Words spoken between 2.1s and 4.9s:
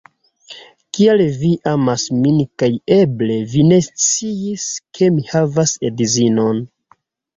min kaj eble vi ne sciis